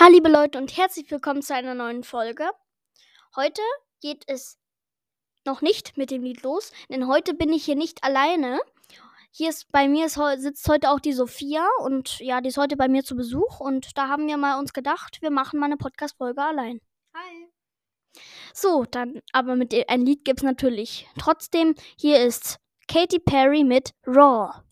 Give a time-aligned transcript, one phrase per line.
[0.00, 2.48] Hallo liebe Leute und herzlich willkommen zu einer neuen Folge.
[3.36, 3.60] Heute
[4.00, 4.58] geht es
[5.44, 8.60] noch nicht mit dem Lied los, denn heute bin ich hier nicht alleine.
[9.30, 12.78] Hier ist bei mir ist, sitzt heute auch die Sophia und ja, die ist heute
[12.78, 15.76] bei mir zu Besuch und da haben wir mal uns gedacht, wir machen mal eine
[15.76, 16.80] Podcast Folge allein.
[17.14, 17.50] Hi.
[18.54, 21.08] So, dann aber mit ein Lied gibt es natürlich.
[21.18, 22.56] Trotzdem hier ist
[22.88, 24.62] Katy Perry mit Raw.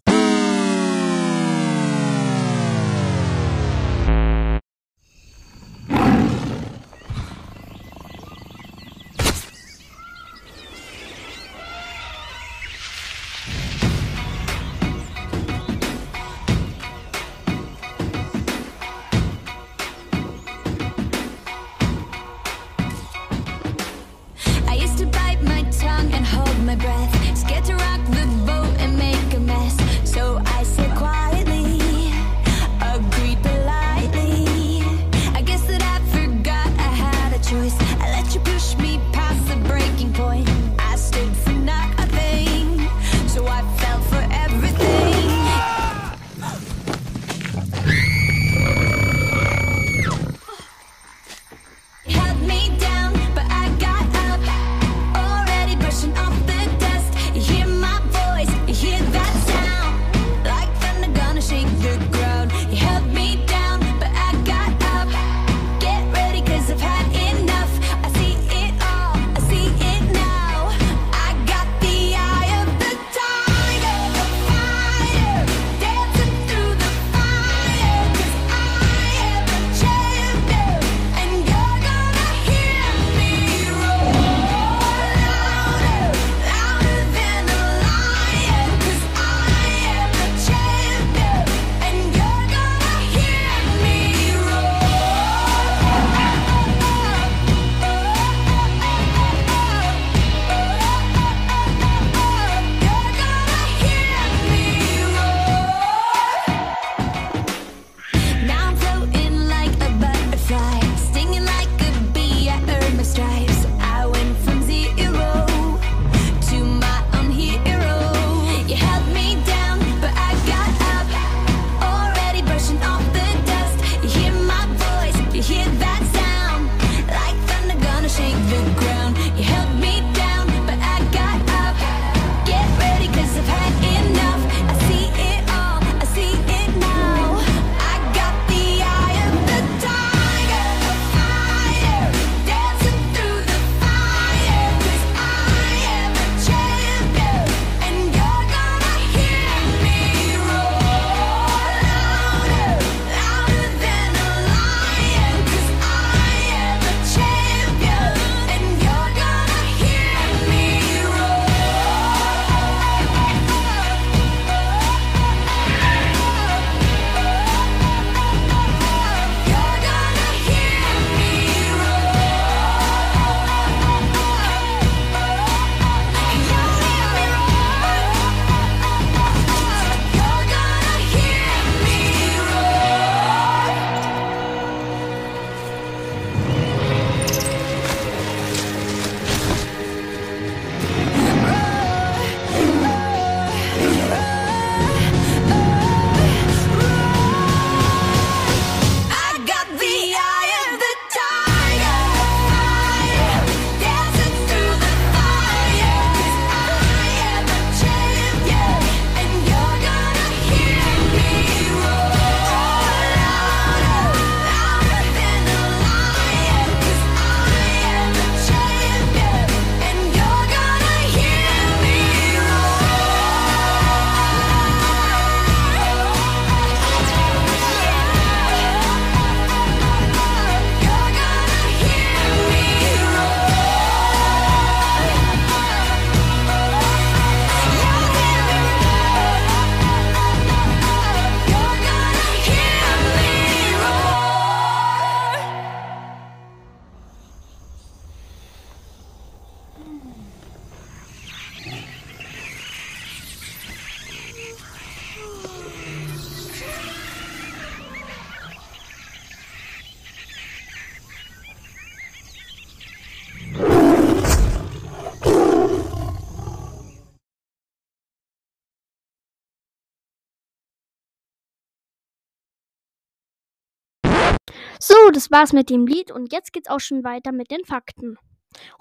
[274.80, 278.16] So, das war's mit dem Lied und jetzt geht's auch schon weiter mit den Fakten.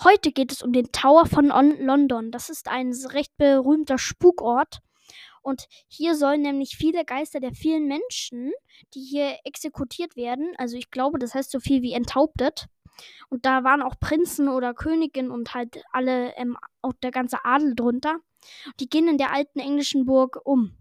[0.04, 2.32] Heute geht es um den Tower von On London.
[2.32, 4.80] Das ist ein recht berühmter Spukort.
[5.42, 8.52] Und hier sollen nämlich viele Geister der vielen Menschen,
[8.94, 12.68] die hier exekutiert werden, also ich glaube, das heißt so viel wie enthauptet.
[13.30, 17.76] Und da waren auch Prinzen oder Königinnen und halt alle, ähm, auch der ganze Adel
[17.76, 18.18] drunter.
[18.80, 20.76] Die gehen in der alten englischen Burg um.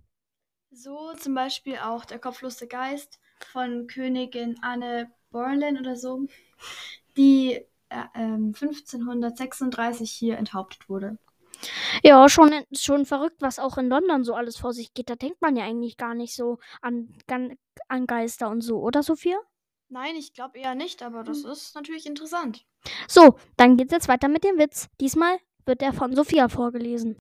[0.71, 6.27] So zum Beispiel auch der kopflose Geist von Königin Anne Boleyn oder so,
[7.17, 7.55] die
[7.88, 11.19] äh, ähm, 1536 hier enthauptet wurde.
[12.03, 15.09] Ja, schon, schon verrückt, was auch in London so alles vor sich geht.
[15.09, 17.15] Da denkt man ja eigentlich gar nicht so an,
[17.88, 19.38] an Geister und so, oder Sophia?
[19.88, 21.50] Nein, ich glaube eher nicht, aber das hm.
[21.53, 22.65] ist natürlich interessant.
[23.09, 24.88] So, dann geht's jetzt weiter mit dem Witz.
[25.00, 27.17] Diesmal wird er von Sophia vorgelesen.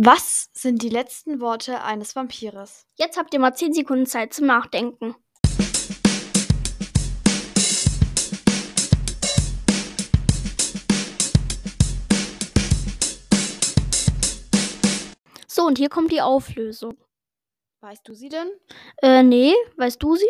[0.00, 2.86] Was sind die letzten Worte eines Vampires?
[2.94, 5.16] Jetzt habt ihr mal 10 Sekunden Zeit zum Nachdenken.
[15.48, 16.96] So, und hier kommt die Auflösung.
[17.80, 18.52] Weißt du sie denn?
[19.02, 20.26] Äh, nee, weißt du sie?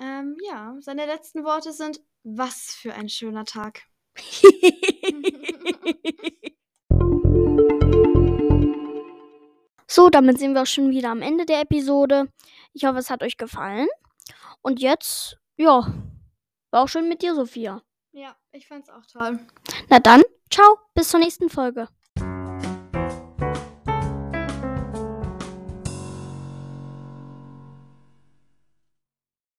[0.00, 3.84] Ähm, ja, seine letzten Worte sind, was für ein schöner Tag.
[10.00, 12.32] so, damit sind wir auch schon wieder am Ende der Episode.
[12.72, 13.86] Ich hoffe, es hat euch gefallen.
[14.62, 15.92] Und jetzt, ja,
[16.70, 17.82] war auch schön mit dir, Sophia.
[18.12, 19.40] Ja, ich fand's auch toll.
[19.90, 21.86] Na dann, ciao, bis zur nächsten Folge.